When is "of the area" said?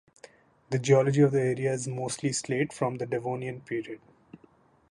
1.21-1.73